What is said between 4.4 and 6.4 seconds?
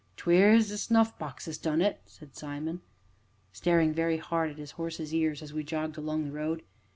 at his horse's ears, as we jogged along the